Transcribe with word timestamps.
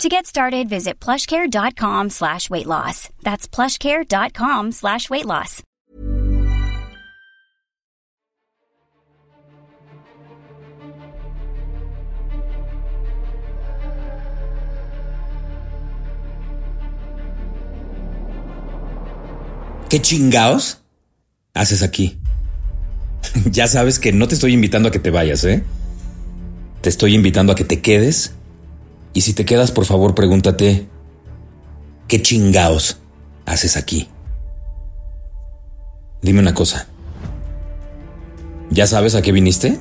To 0.00 0.08
get 0.08 0.26
started, 0.26 0.68
visit 0.68 0.98
plushcare.com 0.98 2.10
slash 2.10 2.50
weight 2.50 2.66
loss. 2.66 3.08
That's 3.22 3.46
plushcare.com 3.46 4.72
slash 4.72 5.08
weight 5.10 5.26
loss. 5.26 5.62
¿Qué 19.88 20.00
chingaos 20.00 20.78
haces 21.52 21.82
aquí? 21.82 22.18
ya 23.52 23.66
sabes 23.68 23.98
que 23.98 24.10
no 24.12 24.26
te 24.26 24.34
estoy 24.34 24.54
invitando 24.54 24.88
a 24.88 24.90
que 24.90 24.98
te 24.98 25.10
vayas, 25.10 25.44
¿eh? 25.44 25.62
Te 26.80 26.88
estoy 26.88 27.14
invitando 27.14 27.52
a 27.52 27.54
que 27.54 27.64
te 27.64 27.82
quedes. 27.82 28.32
Y 29.14 29.20
si 29.22 29.34
te 29.34 29.44
quedas, 29.44 29.72
por 29.72 29.84
favor, 29.84 30.14
pregúntate, 30.14 30.88
¿qué 32.08 32.22
chingaos 32.22 32.98
haces 33.44 33.76
aquí? 33.76 34.08
Dime 36.22 36.40
una 36.40 36.54
cosa. 36.54 36.86
¿Ya 38.70 38.86
sabes 38.86 39.14
a 39.14 39.22
qué 39.22 39.32
viniste? 39.32 39.80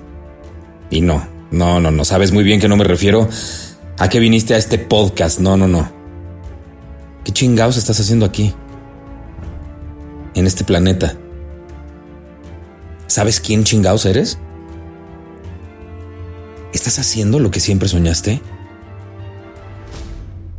Y 0.90 1.02
no, 1.02 1.26
no, 1.52 1.80
no, 1.80 1.92
no, 1.92 2.04
sabes 2.04 2.34
muy 2.34 2.44
bien 2.44 2.59
que 2.59 2.68
no 2.68 2.76
me 2.76 2.84
refiero 2.84 3.30
a 3.98 4.09
qué 4.09 4.20
viniste 4.20 4.54
a 4.54 4.58
este 4.58 4.78
podcast, 4.78 5.40
no, 5.40 5.56
no, 5.56 5.68
no. 5.68 5.90
¿Qué 7.24 7.32
chingaos 7.32 7.78
estás 7.78 8.00
haciendo 8.00 8.26
aquí? 8.26 8.54
En 10.34 10.48
este 10.48 10.64
planeta. 10.64 11.16
¿Sabes 13.08 13.40
quién 13.40 13.64
chingaos 13.64 14.06
eres? 14.06 14.40
¿Estás 16.74 17.00
haciendo 17.00 17.40
lo 17.40 17.52
que 17.52 17.59
siempre 17.59 17.88
soñaste? 17.88 18.42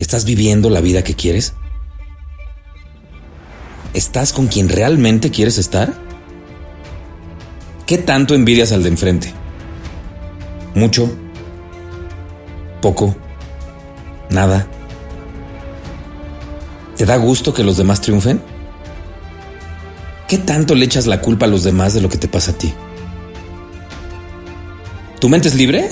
¿Estás 0.02 0.24
viviendo 0.24 0.68
la 0.68 0.80
vida 0.80 1.04
que 1.04 1.14
quieres? 1.14 1.54
¿Estás 3.94 4.32
con 4.32 4.48
quien 4.48 4.68
realmente 4.68 5.30
quieres 5.30 5.58
estar? 5.58 5.94
¿Qué 7.86 7.98
tanto 7.98 8.34
envidias 8.34 8.72
al 8.72 8.82
de 8.82 8.88
enfrente? 8.88 9.32
¿Mucho? 10.74 11.08
¿Poco? 12.80 13.14
¿Nada? 14.28 14.66
¿Te 16.96 17.06
da 17.06 17.14
gusto 17.16 17.54
que 17.54 17.62
los 17.62 17.76
demás 17.76 18.00
triunfen? 18.00 18.42
¿Qué 20.26 20.38
tanto 20.38 20.74
le 20.74 20.84
echas 20.84 21.06
la 21.06 21.20
culpa 21.20 21.46
a 21.46 21.48
los 21.48 21.62
demás 21.62 21.94
de 21.94 22.00
lo 22.00 22.08
que 22.08 22.18
te 22.18 22.26
pasa 22.26 22.50
a 22.50 22.58
ti? 22.58 22.74
¿Tu 25.20 25.28
mente 25.28 25.46
es 25.46 25.54
libre? 25.54 25.90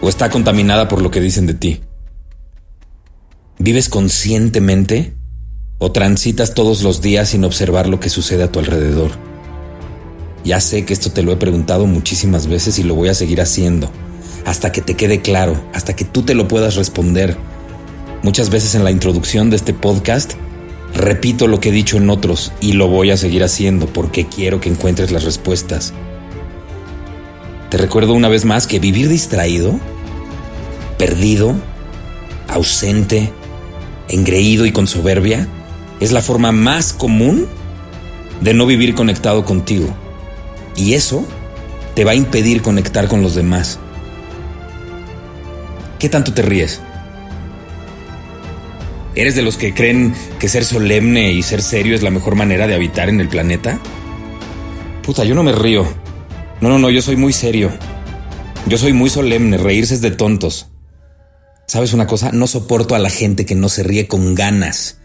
¿O 0.00 0.08
está 0.08 0.30
contaminada 0.30 0.88
por 0.88 1.00
lo 1.00 1.12
que 1.12 1.20
dicen 1.20 1.46
de 1.46 1.54
ti? 1.54 1.80
¿Vives 3.60 3.88
conscientemente 3.88 5.14
o 5.78 5.90
transitas 5.90 6.54
todos 6.54 6.82
los 6.82 7.02
días 7.02 7.30
sin 7.30 7.44
observar 7.44 7.88
lo 7.88 7.98
que 7.98 8.08
sucede 8.08 8.44
a 8.44 8.52
tu 8.52 8.60
alrededor? 8.60 9.10
Ya 10.44 10.60
sé 10.60 10.84
que 10.84 10.92
esto 10.92 11.10
te 11.10 11.24
lo 11.24 11.32
he 11.32 11.36
preguntado 11.36 11.86
muchísimas 11.86 12.46
veces 12.46 12.78
y 12.78 12.84
lo 12.84 12.94
voy 12.94 13.08
a 13.08 13.14
seguir 13.14 13.40
haciendo, 13.40 13.90
hasta 14.46 14.70
que 14.70 14.80
te 14.80 14.94
quede 14.94 15.22
claro, 15.22 15.60
hasta 15.74 15.96
que 15.96 16.04
tú 16.04 16.22
te 16.22 16.36
lo 16.36 16.46
puedas 16.46 16.76
responder. 16.76 17.36
Muchas 18.22 18.48
veces 18.48 18.76
en 18.76 18.84
la 18.84 18.92
introducción 18.92 19.50
de 19.50 19.56
este 19.56 19.74
podcast 19.74 20.34
repito 20.94 21.48
lo 21.48 21.58
que 21.58 21.70
he 21.70 21.72
dicho 21.72 21.96
en 21.96 22.10
otros 22.10 22.52
y 22.60 22.74
lo 22.74 22.86
voy 22.86 23.10
a 23.10 23.16
seguir 23.16 23.42
haciendo 23.42 23.86
porque 23.92 24.26
quiero 24.28 24.60
que 24.60 24.68
encuentres 24.68 25.10
las 25.10 25.24
respuestas. 25.24 25.92
Te 27.70 27.76
recuerdo 27.76 28.14
una 28.14 28.28
vez 28.28 28.44
más 28.44 28.68
que 28.68 28.78
vivir 28.78 29.08
distraído, 29.08 29.80
perdido, 30.96 31.56
ausente, 32.46 33.32
engreído 34.08 34.66
y 34.66 34.72
con 34.72 34.86
soberbia 34.86 35.46
es 36.00 36.12
la 36.12 36.22
forma 36.22 36.52
más 36.52 36.92
común 36.92 37.46
de 38.40 38.54
no 38.54 38.66
vivir 38.66 38.94
conectado 38.94 39.44
contigo. 39.44 39.88
Y 40.76 40.94
eso 40.94 41.26
te 41.94 42.04
va 42.04 42.12
a 42.12 42.16
impedir 42.16 42.62
conectar 42.62 43.08
con 43.08 43.22
los 43.22 43.34
demás. 43.34 43.78
¿Qué 45.98 46.08
tanto 46.08 46.32
te 46.32 46.42
ríes? 46.42 46.80
¿Eres 49.16 49.34
de 49.34 49.42
los 49.42 49.56
que 49.56 49.74
creen 49.74 50.14
que 50.38 50.48
ser 50.48 50.64
solemne 50.64 51.32
y 51.32 51.42
ser 51.42 51.60
serio 51.60 51.96
es 51.96 52.02
la 52.02 52.10
mejor 52.10 52.36
manera 52.36 52.68
de 52.68 52.74
habitar 52.74 53.08
en 53.08 53.20
el 53.20 53.28
planeta? 53.28 53.80
Puta, 55.02 55.24
yo 55.24 55.34
no 55.34 55.42
me 55.42 55.50
río. 55.50 55.84
No, 56.60 56.68
no, 56.68 56.78
no, 56.78 56.90
yo 56.90 57.02
soy 57.02 57.16
muy 57.16 57.32
serio. 57.32 57.72
Yo 58.66 58.78
soy 58.78 58.92
muy 58.92 59.10
solemne, 59.10 59.56
reírse 59.56 59.94
es 59.94 60.02
de 60.02 60.12
tontos. 60.12 60.68
¿Sabes 61.68 61.92
una 61.92 62.06
cosa? 62.06 62.32
No 62.32 62.46
soporto 62.46 62.94
a 62.94 62.98
la 62.98 63.10
gente 63.10 63.44
que 63.44 63.54
no 63.54 63.68
se 63.68 63.82
ríe 63.82 64.08
con 64.08 64.34
ganas. 64.34 64.96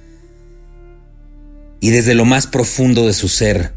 Y 1.81 1.90
desde 1.90 2.16
lo 2.16 2.24
más 2.24 2.47
profundo 2.47 3.06
de 3.06 3.12
su 3.12 3.28
ser. 3.28 3.74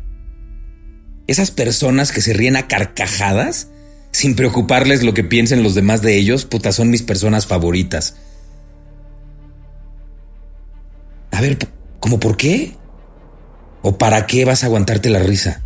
Esas 1.26 1.50
personas 1.50 2.12
que 2.12 2.20
se 2.20 2.32
ríen 2.32 2.54
a 2.54 2.69
carcajadas, 2.69 3.70
sin 4.12 4.36
preocuparles 4.36 5.02
lo 5.02 5.14
que 5.14 5.24
piensen 5.24 5.64
los 5.64 5.74
demás 5.74 6.00
de 6.00 6.16
ellos, 6.16 6.44
puta, 6.44 6.70
son 6.70 6.88
mis 6.88 7.02
personas 7.02 7.48
favoritas. 7.48 8.14
A 11.32 11.41
ver, 11.41 11.58
¿cómo 11.98 12.20
por 12.20 12.36
qué? 12.36 12.76
¿O 13.82 13.98
para 13.98 14.26
qué 14.28 14.44
vas 14.44 14.62
a 14.62 14.66
aguantarte 14.66 15.10
la 15.10 15.18
risa? 15.18 15.64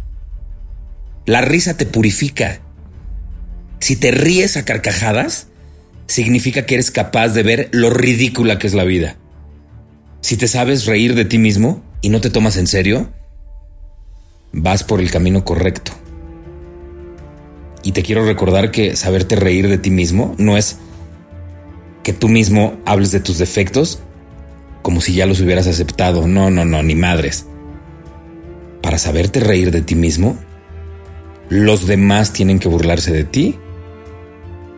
La 1.26 1.42
risa 1.42 1.76
te 1.76 1.84
purifica. 1.84 2.62
Si 3.78 3.97
te 3.97 4.10
ríes 4.10 4.56
a 4.56 4.64
carcajadas, 4.64 5.48
significa 6.10 6.66
que 6.66 6.75
eres 6.75 6.91
capaz 6.91 7.28
de 7.28 7.44
ver 7.44 7.69
lo 7.71 7.88
ridícula 7.88 8.59
que 8.59 8.66
es 8.66 8.75
la 8.75 8.82
vida. 8.82 9.16
Si 10.21 10.37
te 10.37 10.48
sabes 10.48 10.87
reír 10.87 11.15
de 11.15 11.25
ti 11.25 11.38
mismo 11.38 11.84
y 12.00 12.09
no 12.09 12.21
te 12.21 12.31
tomas 12.31 12.56
en 12.56 12.66
serio, 12.66 13.10
vas 14.53 14.82
por 14.82 15.00
el 15.00 15.10
camino 15.10 15.44
correcto. 15.44 15.93
Y 17.84 17.93
te 17.93 18.03
quiero 18.03 18.26
recordar 18.26 18.72
que 18.72 18.97
saberte 18.97 19.37
reír 19.37 19.69
de 19.69 19.78
ti 19.78 19.91
mismo 19.91 20.34
no 20.37 20.56
es 20.56 20.78
que 22.03 22.12
tú 22.12 22.28
mismo 22.28 22.78
hables 22.84 23.12
de 23.12 23.20
tus 23.20 23.38
defectos 23.38 24.00
como 24.82 25.00
si 25.00 25.15
ya 25.15 25.26
los 25.26 25.41
hubieras 25.41 25.69
aceptado. 25.69 26.26
No, 26.26 26.50
no, 26.50 26.65
no, 26.65 26.82
ni 26.82 26.97
madres. 26.97 27.47
Para 28.82 28.99
saberte 28.99 29.38
reír 29.38 29.70
de 29.70 29.82
ti 29.82 29.94
mismo, 29.94 30.37
los 31.49 31.87
demás 31.87 32.32
tienen 32.32 32.59
que 32.59 32.69
burlarse 32.69 33.12
de 33.12 33.25
ti 33.25 33.59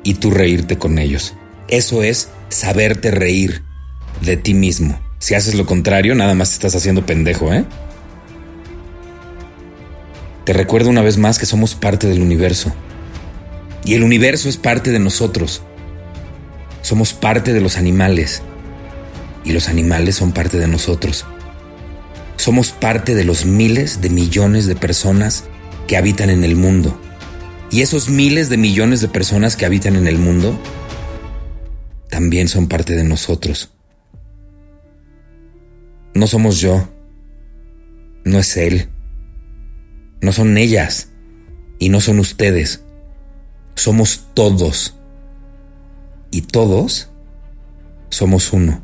y 0.04 0.14
tú 0.14 0.30
reírte 0.30 0.78
con 0.78 0.98
ellos. 0.98 1.34
Eso 1.68 2.02
es 2.02 2.28
saberte 2.48 3.10
reír 3.10 3.62
de 4.20 4.36
ti 4.36 4.54
mismo. 4.54 5.00
Si 5.18 5.34
haces 5.34 5.54
lo 5.54 5.66
contrario, 5.66 6.14
nada 6.14 6.34
más 6.34 6.52
estás 6.52 6.74
haciendo 6.74 7.06
pendejo, 7.06 7.52
¿eh? 7.52 7.64
Te 10.44 10.52
recuerdo 10.52 10.90
una 10.90 11.02
vez 11.02 11.18
más 11.18 11.38
que 11.38 11.46
somos 11.46 11.76
parte 11.76 12.08
del 12.08 12.20
universo. 12.20 12.72
Y 13.84 13.94
el 13.94 14.02
universo 14.02 14.48
es 14.48 14.56
parte 14.56 14.90
de 14.90 14.98
nosotros. 14.98 15.62
Somos 16.82 17.12
parte 17.12 17.52
de 17.52 17.60
los 17.60 17.76
animales. 17.76 18.42
Y 19.44 19.52
los 19.52 19.68
animales 19.68 20.16
son 20.16 20.32
parte 20.32 20.58
de 20.58 20.66
nosotros. 20.66 21.24
Somos 22.36 22.72
parte 22.72 23.14
de 23.14 23.24
los 23.24 23.46
miles 23.46 24.00
de 24.00 24.10
millones 24.10 24.66
de 24.66 24.74
personas 24.74 25.44
que 25.86 25.96
habitan 25.96 26.30
en 26.30 26.42
el 26.42 26.56
mundo. 26.56 27.00
Y 27.72 27.80
esos 27.80 28.10
miles 28.10 28.50
de 28.50 28.58
millones 28.58 29.00
de 29.00 29.08
personas 29.08 29.56
que 29.56 29.64
habitan 29.64 29.96
en 29.96 30.06
el 30.06 30.18
mundo 30.18 30.60
también 32.10 32.46
son 32.46 32.68
parte 32.68 32.94
de 32.94 33.02
nosotros. 33.02 33.70
No 36.14 36.26
somos 36.26 36.60
yo. 36.60 36.86
No 38.26 38.38
es 38.38 38.58
él. 38.58 38.90
No 40.20 40.32
son 40.32 40.58
ellas. 40.58 41.08
Y 41.78 41.88
no 41.88 42.02
son 42.02 42.18
ustedes. 42.18 42.84
Somos 43.74 44.28
todos. 44.34 44.94
Y 46.30 46.42
todos 46.42 47.08
somos 48.10 48.52
uno. 48.52 48.82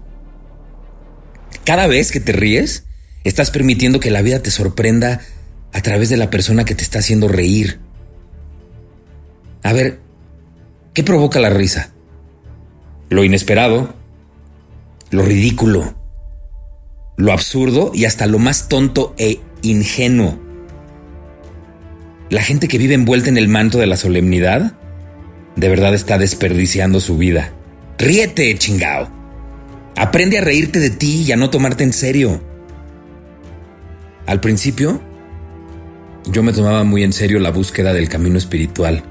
Cada 1.64 1.86
vez 1.86 2.10
que 2.10 2.20
te 2.20 2.32
ríes, 2.32 2.86
estás 3.24 3.50
permitiendo 3.50 4.00
que 4.00 4.10
la 4.10 4.22
vida 4.22 4.40
te 4.40 4.50
sorprenda 4.50 5.20
a 5.74 5.82
través 5.82 6.08
de 6.08 6.16
la 6.16 6.30
persona 6.30 6.64
que 6.64 6.74
te 6.74 6.84
está 6.84 7.00
haciendo 7.00 7.28
reír. 7.28 7.80
A 9.62 9.72
ver, 9.72 10.00
¿qué 10.94 11.02
provoca 11.02 11.40
la 11.40 11.50
risa? 11.50 11.92
Lo 13.10 13.24
inesperado, 13.24 13.94
lo 15.10 15.22
ridículo, 15.22 15.94
lo 17.16 17.32
absurdo 17.32 17.90
y 17.94 18.04
hasta 18.04 18.26
lo 18.26 18.38
más 18.38 18.68
tonto 18.68 19.14
e 19.18 19.40
ingenuo. 19.62 20.38
La 22.30 22.42
gente 22.42 22.68
que 22.68 22.78
vive 22.78 22.94
envuelta 22.94 23.28
en 23.28 23.38
el 23.38 23.48
manto 23.48 23.78
de 23.78 23.86
la 23.86 23.96
solemnidad, 23.96 24.74
de 25.56 25.68
verdad 25.68 25.94
está 25.94 26.18
desperdiciando 26.18 27.00
su 27.00 27.16
vida. 27.16 27.52
Ríete, 27.98 28.56
chingao. 28.58 29.10
Aprende 29.96 30.38
a 30.38 30.42
reírte 30.42 30.78
de 30.78 30.90
ti 30.90 31.24
y 31.26 31.32
a 31.32 31.36
no 31.36 31.50
tomarte 31.50 31.82
en 31.82 31.92
serio. 31.92 32.40
Al 34.26 34.40
principio, 34.40 35.00
yo 36.26 36.42
me 36.42 36.52
tomaba 36.52 36.84
muy 36.84 37.02
en 37.02 37.12
serio 37.12 37.40
la 37.40 37.50
búsqueda 37.50 37.92
del 37.92 38.08
camino 38.08 38.38
espiritual. 38.38 39.02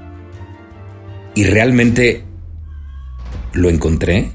Y 1.37 1.43
realmente 1.43 2.23
lo 3.53 3.69
encontré 3.69 4.31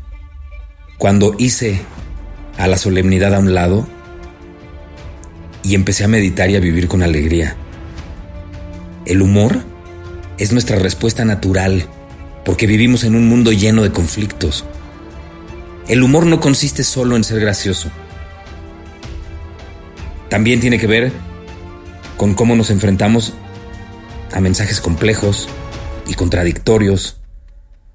cuando 0.99 1.35
hice 1.37 1.81
a 2.59 2.69
la 2.69 2.79
solemnidad 2.79 3.35
a 3.35 3.41
un 3.41 3.55
lado 3.55 3.89
y 5.65 5.75
empecé 5.75 6.05
a 6.05 6.09
meditar 6.09 6.49
y 6.49 6.55
a 6.55 6.61
vivir 6.61 6.87
con 6.87 7.03
alegría. 7.03 7.57
El 9.05 9.21
humor 9.21 9.65
es 10.39 10.53
nuestra 10.53 10.79
respuesta 10.79 11.25
natural 11.25 11.89
porque 12.45 12.69
vivimos 12.69 13.03
en 13.03 13.17
un 13.17 13.29
mundo 13.29 13.51
lleno 13.51 13.83
de 13.83 13.91
conflictos. 13.91 14.65
El 15.89 16.05
humor 16.05 16.25
no 16.25 16.39
consiste 16.39 16.85
solo 16.85 17.17
en 17.17 17.25
ser 17.25 17.41
gracioso. 17.41 17.91
También 20.29 20.61
tiene 20.61 20.79
que 20.79 20.87
ver 20.87 21.11
con 22.17 22.35
cómo 22.35 22.55
nos 22.55 22.71
enfrentamos 22.71 23.35
a 24.33 24.41
mensajes 24.41 24.81
complejos 24.81 25.49
y 26.07 26.15
contradictorios. 26.15 27.19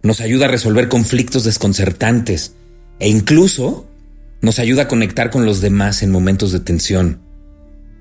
Nos 0.04 0.22
ayuda 0.22 0.46
a 0.46 0.50
resolver 0.50 0.90
conflictos 0.90 1.44
desconcertantes 1.44 2.54
e 3.00 3.10
incluso 3.10 3.88
nos 4.42 4.60
ayuda 4.60 4.84
a 4.84 4.88
conectar 4.88 5.30
con 5.30 5.46
los 5.46 5.62
demás 5.62 6.04
en 6.04 6.12
momentos 6.12 6.52
de 6.52 6.60
tensión. 6.60 7.22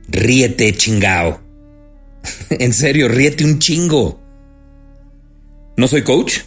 Ríete, 0.09 0.75
chingao. 0.77 1.41
en 2.51 2.73
serio, 2.73 3.09
ríete 3.09 3.45
un 3.45 3.59
chingo. 3.59 4.21
No 5.77 5.89
soy 5.89 6.03
coach, 6.03 6.41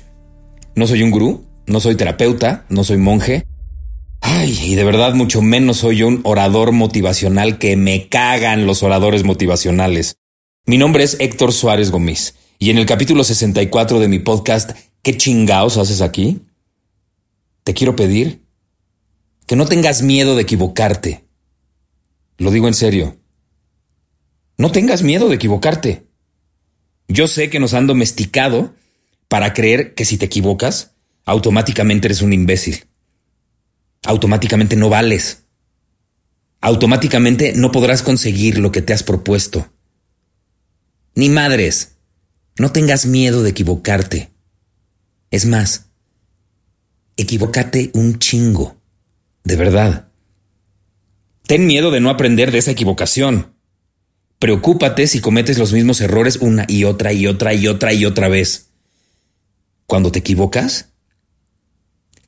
no 0.76 0.88
soy 0.88 1.04
un 1.04 1.12
gurú, 1.12 1.46
no 1.68 1.80
soy 1.80 1.96
terapeuta, 1.96 2.66
no 2.70 2.84
soy 2.84 2.98
monje. 2.98 3.46
Ay, 4.22 4.58
y 4.64 4.76
de 4.76 4.84
verdad 4.84 5.14
mucho 5.14 5.42
menos 5.42 5.78
soy 5.78 6.04
un 6.04 6.22
orador 6.24 6.72
motivacional 6.72 7.58
que 7.58 7.76
me 7.78 8.08
cagan 8.08 8.66
los 8.66 8.84
oradores 8.84 9.24
motivacionales. 9.24 10.18
Mi 10.66 10.78
nombre 10.78 11.04
es 11.04 11.18
Héctor 11.20 11.54
Suárez 11.54 11.90
Gómez 11.92 12.36
y 12.60 12.70
en 12.70 12.78
el 12.78 12.86
capítulo 12.86 13.24
64 13.24 14.00
de 14.00 14.08
mi 14.10 14.20
podcast 14.20 14.72
¿Qué 15.02 15.16
chingaos 15.16 15.78
haces 15.78 16.02
aquí? 16.02 16.46
Te 17.64 17.74
quiero 17.74 17.96
pedir 17.96 18.44
que 19.46 19.56
no 19.56 19.66
tengas 19.66 20.02
miedo 20.02 20.36
de 20.36 20.42
equivocarte. 20.42 21.26
Lo 22.38 22.52
digo 22.52 22.68
en 22.68 22.74
serio. 22.74 23.18
No 24.58 24.72
tengas 24.72 25.04
miedo 25.04 25.30
de 25.30 25.36
equivocarte. 25.36 26.06
Yo 27.08 27.28
sé 27.28 27.50
que 27.50 27.60
nos 27.60 27.74
han 27.74 27.88
domesticado 27.88 28.76
para 29.30 29.54
creer 29.54 29.94
que 29.94 30.04
si 30.04 30.18
te 30.18 30.26
equivocas, 30.26 30.92
automáticamente 31.26 32.08
eres 32.08 32.22
un 32.22 32.34
imbécil. 32.34 32.86
Automáticamente 34.04 34.76
no 34.76 34.90
vales. 34.90 35.46
Automáticamente 36.60 37.54
no 37.56 37.72
podrás 37.72 38.04
conseguir 38.04 38.58
lo 38.58 38.72
que 38.72 38.82
te 38.82 38.92
has 38.92 39.04
propuesto. 39.04 39.72
Ni 41.16 41.30
madres. 41.30 41.99
No 42.60 42.74
tengas 42.74 43.06
miedo 43.06 43.42
de 43.42 43.52
equivocarte. 43.52 44.32
Es 45.32 45.46
más, 45.46 45.86
equivócate 47.16 47.90
un 47.94 48.20
chingo. 48.20 48.82
De 49.46 49.56
verdad. 49.56 50.12
Ten 51.48 51.66
miedo 51.66 51.90
de 51.90 52.02
no 52.02 52.10
aprender 52.10 52.52
de 52.52 52.58
esa 52.58 52.72
equivocación. 52.72 53.56
Preocúpate 54.40 55.08
si 55.08 55.22
cometes 55.22 55.58
los 55.58 55.72
mismos 55.72 56.02
errores 56.02 56.36
una 56.42 56.66
y 56.68 56.84
otra 56.84 57.14
y 57.14 57.28
otra 57.28 57.54
y 57.54 57.66
otra 57.66 57.94
y 57.94 58.04
otra 58.04 58.28
vez. 58.28 58.72
Cuando 59.86 60.12
te 60.12 60.20
equivocas, 60.20 60.90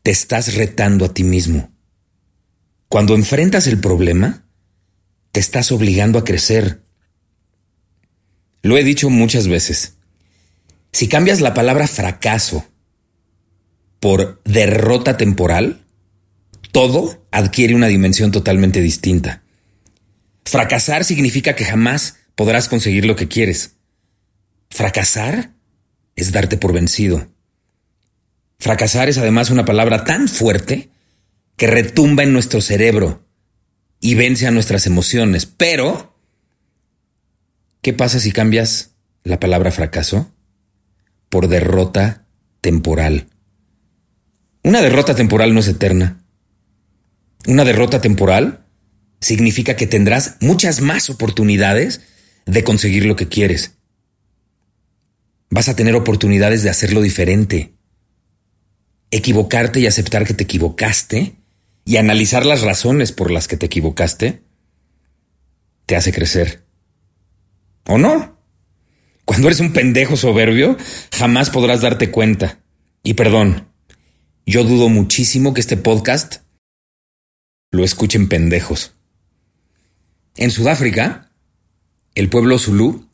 te 0.01 0.11
estás 0.11 0.55
retando 0.55 1.03
a 1.03 1.13
ti 1.13 1.25
mismo. 1.25 1.73
Cuando 2.87 3.15
enfrentas 3.15 3.67
el 3.67 3.81
problema, 3.81 4.45
te 5.33 5.41
estás 5.41 5.73
obligando 5.73 6.17
a 6.17 6.23
crecer. 6.23 6.83
Lo 8.61 8.77
he 8.77 8.83
dicho 8.85 9.09
muchas 9.09 9.49
veces. 9.49 9.97
Si 10.91 11.07
cambias 11.07 11.41
la 11.41 11.53
palabra 11.53 11.88
fracaso 11.88 12.65
por 13.99 14.41
derrota 14.43 15.17
temporal, 15.17 15.85
todo 16.71 17.25
adquiere 17.31 17.75
una 17.75 17.88
dimensión 17.88 18.31
totalmente 18.31 18.81
distinta. 18.81 19.43
Fracasar 20.45 21.05
significa 21.05 21.55
que 21.55 21.65
jamás 21.65 22.17
podrás 22.35 22.67
conseguir 22.67 23.05
lo 23.05 23.15
que 23.15 23.27
quieres. 23.27 23.75
Fracasar 24.69 25.53
es 26.15 26.31
darte 26.31 26.57
por 26.57 26.73
vencido. 26.73 27.27
Fracasar 28.59 29.09
es 29.09 29.17
además 29.17 29.49
una 29.49 29.65
palabra 29.65 30.03
tan 30.03 30.27
fuerte 30.27 30.89
que 31.55 31.67
retumba 31.67 32.23
en 32.23 32.33
nuestro 32.33 32.61
cerebro 32.61 33.25
y 33.99 34.15
vence 34.15 34.47
a 34.47 34.51
nuestras 34.51 34.88
emociones. 34.88 35.45
Pero, 35.45 36.15
¿qué 37.81 37.93
pasa 37.93 38.19
si 38.19 38.31
cambias 38.31 38.91
la 39.23 39.39
palabra 39.39 39.71
fracaso 39.71 40.33
por 41.31 41.47
derrota 41.47 42.27
temporal? 42.59 43.29
Una 44.63 44.81
derrota 44.81 45.15
temporal 45.15 45.55
no 45.55 45.61
es 45.61 45.67
eterna. 45.69 46.23
Una 47.47 47.63
derrota 47.63 48.01
temporal 48.01 48.67
significa 49.21 49.75
que 49.75 49.87
tendrás 49.87 50.35
muchas 50.41 50.81
más 50.81 51.09
oportunidades 51.09 52.01
de 52.45 52.63
conseguir 52.63 53.05
lo 53.05 53.15
que 53.15 53.29
quieres. 53.29 53.77
Vas 55.49 55.69
a 55.69 55.75
tener 55.75 55.95
oportunidades 55.95 56.63
de 56.63 56.69
hacerlo 56.69 57.01
diferente. 57.01 57.73
Equivocarte 59.09 59.79
y 59.79 59.87
aceptar 59.87 60.25
que 60.25 60.33
te 60.33 60.43
equivocaste 60.43 61.37
y 61.85 61.97
analizar 61.97 62.45
las 62.45 62.61
razones 62.61 63.13
por 63.13 63.31
las 63.31 63.47
que 63.47 63.57
te 63.57 63.67
equivocaste 63.67 64.43
te 65.85 65.95
hace 65.95 66.11
crecer. 66.11 66.65
¿O 67.87 67.97
no? 67.97 68.30
Cuando 69.25 69.47
eres 69.47 69.59
un 69.59 69.73
pendejo 69.73 70.18
soberbio, 70.18 70.77
jamás 71.12 71.50
podrás 71.50 71.81
darte 71.81 72.12
cuenta. 72.12 72.59
Y 73.03 73.13
perdón, 73.13 73.68
yo 74.45 74.63
dudo 74.63 74.89
muchísimo 74.89 75.53
que 75.53 75.62
este 75.62 75.77
podcast 75.77 76.44
lo 77.71 77.83
escuchen 77.83 78.27
pendejos. 78.27 78.94
En 80.35 80.51
Sudáfrica, 80.51 81.31
el 82.15 82.29
pueblo 82.29 82.57
Zulu 82.57 83.07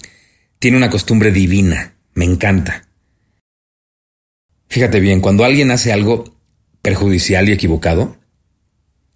tiene 0.60 0.78
una 0.78 0.90
costumbre 0.90 1.32
divina, 1.32 1.96
me 2.14 2.26
encanta. 2.26 2.88
Fíjate 4.70 5.00
bien, 5.00 5.22
cuando 5.22 5.46
alguien 5.46 5.72
hace 5.72 5.94
algo 5.94 6.36
perjudicial 6.82 7.48
y 7.48 7.52
equivocado, 7.52 8.18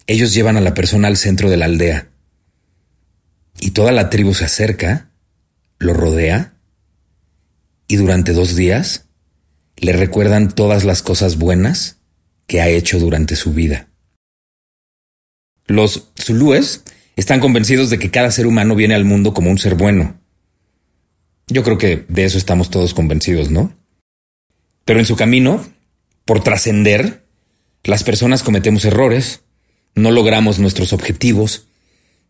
ellos 0.07 0.33
llevan 0.33 0.57
a 0.57 0.61
la 0.61 0.73
persona 0.73 1.07
al 1.07 1.17
centro 1.17 1.49
de 1.49 1.57
la 1.57 1.65
aldea 1.65 2.09
y 3.59 3.71
toda 3.71 3.91
la 3.91 4.09
tribu 4.09 4.33
se 4.33 4.45
acerca, 4.45 5.11
lo 5.77 5.93
rodea 5.93 6.50
y 7.91 7.97
durante 7.97 8.31
dos 8.31 8.55
días 8.55 9.09
le 9.75 9.91
recuerdan 9.91 10.55
todas 10.55 10.85
las 10.85 11.01
cosas 11.01 11.37
buenas 11.37 11.97
que 12.47 12.61
ha 12.61 12.69
hecho 12.69 12.99
durante 12.99 13.35
su 13.35 13.51
vida. 13.51 13.89
Los 15.67 16.07
zulúes 16.17 16.85
están 17.17 17.41
convencidos 17.41 17.89
de 17.89 17.99
que 17.99 18.09
cada 18.09 18.31
ser 18.31 18.47
humano 18.47 18.75
viene 18.75 18.95
al 18.95 19.03
mundo 19.03 19.33
como 19.33 19.51
un 19.51 19.57
ser 19.57 19.75
bueno. 19.75 20.21
Yo 21.47 21.63
creo 21.63 21.77
que 21.77 22.05
de 22.07 22.23
eso 22.23 22.37
estamos 22.37 22.69
todos 22.69 22.93
convencidos, 22.93 23.51
¿no? 23.51 23.75
Pero 24.85 25.01
en 25.01 25.05
su 25.05 25.17
camino, 25.17 25.61
por 26.23 26.41
trascender, 26.41 27.25
las 27.83 28.05
personas 28.05 28.41
cometemos 28.41 28.85
errores, 28.85 29.41
no 29.95 30.11
logramos 30.11 30.59
nuestros 30.59 30.93
objetivos 30.93 31.67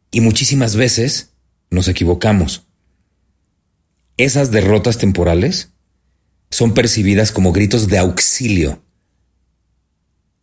y 0.09 0.21
muchísimas 0.21 0.75
veces 0.75 1.33
nos 1.69 1.87
equivocamos. 1.87 2.70
Esas 4.21 4.51
derrotas 4.51 4.99
temporales 4.99 5.69
son 6.51 6.75
percibidas 6.75 7.31
como 7.31 7.51
gritos 7.51 7.87
de 7.87 7.97
auxilio. 7.97 8.83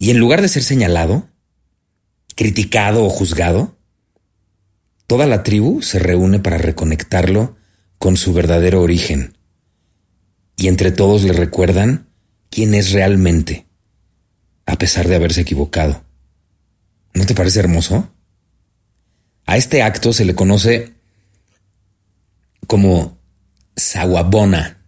Y 0.00 0.11
en 0.11 0.18
lugar 0.18 0.42
de 0.42 0.49
ser 0.49 0.64
señalado, 0.64 1.28
criticado 2.35 3.04
o 3.04 3.08
juzgado, 3.08 3.78
toda 5.06 5.26
la 5.26 5.44
tribu 5.44 5.80
se 5.80 6.00
reúne 6.00 6.40
para 6.40 6.58
reconectarlo 6.58 7.56
con 7.99 8.16
su 8.16 8.32
verdadero 8.32 8.82
origen. 8.82 9.38
Y 10.56 10.66
entre 10.66 10.90
todos 10.90 11.23
le 11.23 11.32
recuerdan 11.32 12.08
quién 12.50 12.75
es 12.75 12.90
realmente, 12.90 13.68
a 14.66 14.75
pesar 14.75 15.06
de 15.06 15.14
haberse 15.14 15.42
equivocado. 15.42 16.02
¿No 17.14 17.26
te 17.26 17.35
parece 17.37 17.61
hermoso? 17.61 18.12
A 19.47 19.56
este 19.56 19.82
acto 19.82 20.12
se 20.12 20.25
le 20.25 20.35
conoce 20.35 20.94
como 22.66 23.17
Sawabona. 23.78 24.85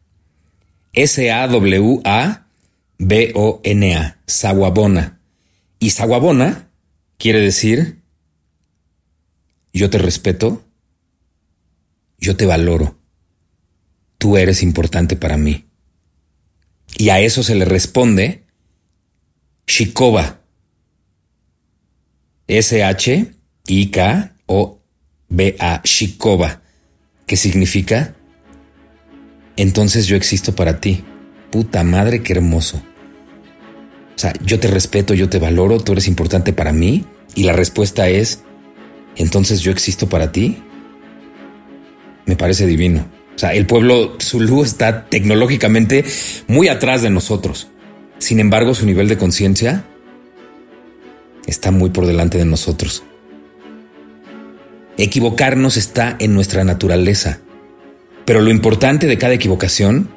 S-A-W-A-B-O-N-A. 0.92 2.42
Sawabona. 4.26 5.20
Y 5.78 5.90
Sawabona 5.90 6.68
quiere 7.16 7.40
decir, 7.40 8.02
yo 9.73 9.88
te 9.88 9.97
respeto 9.99 10.66
yo 12.20 12.37
te 12.37 12.47
valoro. 12.47 12.97
Tú 14.18 14.37
eres 14.37 14.62
importante 14.62 15.16
para 15.16 15.37
mí. 15.38 15.64
Y 16.97 17.09
a 17.09 17.18
eso 17.20 17.42
se 17.42 17.56
le 17.56 17.64
responde 17.64 18.44
Shikova. 19.66 20.40
S-H-I-K-O-B-A, 22.47 23.40
Shikova, 25.85 26.62
que 27.26 27.37
significa 27.37 28.14
entonces 29.62 30.07
yo 30.07 30.17
existo 30.17 30.55
para 30.55 30.81
ti. 30.81 31.05
Puta 31.50 31.83
madre, 31.85 32.23
qué 32.23 32.33
hermoso. 32.33 32.83
O 34.17 34.19
sea, 34.19 34.33
yo 34.45 34.61
te 34.61 34.69
respeto, 34.69 35.14
yo 35.14 35.29
te 35.29 35.38
valoro, 35.38 35.81
tú 35.81 35.93
eres 35.93 36.09
importante 36.09 36.52
para 36.52 36.73
mí. 36.73 37.05
Y 37.35 37.45
la 37.45 37.52
respuesta 37.52 38.09
es, 38.09 38.43
entonces 39.17 39.61
yo 39.61 39.71
existo 39.73 40.09
para 40.09 40.33
ti. 40.33 40.62
Me 42.26 42.37
parece 42.37 42.67
divino. 42.67 43.07
O 43.35 43.38
sea, 43.38 43.55
el 43.55 43.67
pueblo 43.67 44.17
Zulu 44.21 44.62
está 44.62 45.07
tecnológicamente 45.07 46.05
muy 46.47 46.69
atrás 46.69 47.02
de 47.02 47.11
nosotros. 47.11 47.69
Sin 48.19 48.38
embargo, 48.38 48.75
su 48.75 48.85
nivel 48.85 49.09
de 49.09 49.17
conciencia 49.17 49.85
está 51.47 51.71
muy 51.71 51.90
por 51.90 52.07
delante 52.07 52.37
de 52.37 52.45
nosotros. 52.45 53.02
Equivocarnos 54.99 55.79
está 55.79 56.17
en 56.19 56.35
nuestra 56.35 56.64
naturaleza. 56.64 57.40
Pero 58.25 58.41
lo 58.41 58.50
importante 58.50 59.07
de 59.07 59.19
cada 59.19 59.35
equivocación 59.35 60.11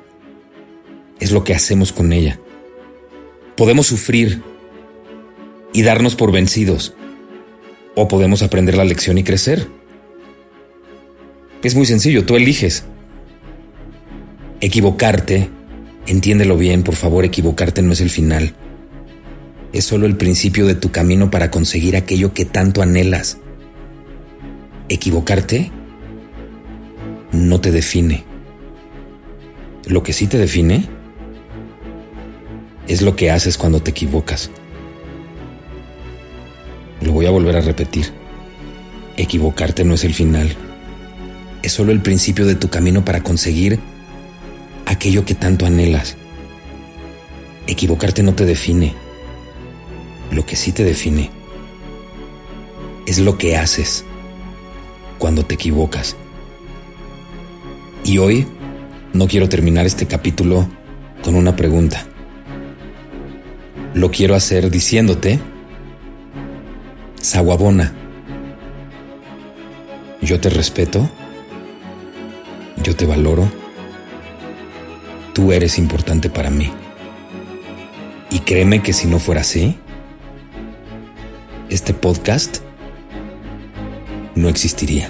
es 1.20 1.32
lo 1.32 1.44
que 1.44 1.56
hacemos 1.56 1.92
con 1.92 2.14
ella. 2.14 2.40
Podemos 3.56 3.88
sufrir 3.88 4.42
y 5.74 5.82
darnos 5.82 6.16
por 6.16 6.32
vencidos, 6.32 6.94
o 7.96 8.08
podemos 8.08 8.44
aprender 8.44 8.76
la 8.76 8.86
lección 8.86 9.18
y 9.18 9.24
crecer. 9.24 9.68
Es 11.64 11.76
muy 11.76 11.86
sencillo, 11.86 12.26
tú 12.26 12.36
eliges. 12.36 12.84
Equivocarte, 14.60 15.50
entiéndelo 16.08 16.58
bien, 16.58 16.84
por 16.84 16.96
favor, 16.96 17.26
equivocarte 17.26 17.82
no 17.82 17.94
es 17.94 18.02
el 18.02 18.10
final. 18.10 18.54
Es 19.72 19.86
solo 19.86 20.06
el 20.06 20.18
principio 20.18 20.68
de 20.68 20.76
tu 20.76 20.92
camino 20.92 21.32
para 21.32 21.50
conseguir 21.50 21.96
aquello 21.96 22.34
que 22.34 22.46
tanto 22.46 22.82
anhelas. 22.82 23.38
Equivocarte 24.90 25.72
no 27.34 27.60
te 27.60 27.72
define. 27.72 28.24
Lo 29.86 30.04
que 30.04 30.14
sí 30.14 30.28
te 30.28 30.38
define 30.38 30.88
es 32.88 33.02
lo 33.02 33.16
que 33.16 33.32
haces 33.32 33.58
cuando 33.58 33.82
te 33.82 33.92
equivocas. 33.92 34.52
Lo 37.02 37.12
voy 37.12 37.26
a 37.26 37.32
volver 37.32 37.58
a 37.58 37.62
repetir. 37.62 38.14
Equivocarte 39.18 39.84
no 39.84 39.96
es 39.96 40.04
el 40.04 40.14
final. 40.14 40.56
Es 41.64 41.74
solo 41.74 41.92
el 41.92 42.02
principio 42.02 42.46
de 42.46 42.56
tu 42.56 42.70
camino 42.70 43.04
para 43.04 43.24
conseguir 43.24 43.80
aquello 44.86 45.26
que 45.26 45.36
tanto 45.36 45.66
anhelas. 45.66 46.16
Equivocarte 47.68 48.22
no 48.24 48.36
te 48.36 48.46
define. 48.46 48.94
Lo 50.32 50.46
que 50.46 50.56
sí 50.56 50.72
te 50.72 50.84
define 50.84 51.32
es 53.06 53.20
lo 53.20 53.38
que 53.38 53.58
haces 53.58 54.06
cuando 55.18 55.46
te 55.46 55.56
equivocas. 55.56 56.16
Y 58.06 58.18
hoy 58.18 58.46
no 59.14 59.28
quiero 59.28 59.48
terminar 59.48 59.86
este 59.86 60.08
capítulo 60.08 60.68
con 61.24 61.36
una 61.36 61.56
pregunta. 61.56 62.06
Lo 63.94 64.12
quiero 64.12 64.36
hacer 64.36 64.70
diciéndote, 64.70 65.40
Saguabona, 67.22 67.94
yo 70.22 70.42
te 70.42 70.50
respeto, 70.50 71.10
yo 72.84 72.94
te 72.96 73.06
valoro, 73.06 73.50
tú 75.34 75.54
eres 75.54 75.78
importante 75.78 76.30
para 76.30 76.50
mí. 76.50 76.70
Y 78.32 78.40
créeme 78.40 78.82
que 78.82 78.92
si 78.92 79.08
no 79.08 79.20
fuera 79.20 79.42
así, 79.42 79.78
este 81.70 81.94
podcast 81.94 82.58
no 84.36 84.50
existiría. 84.50 85.10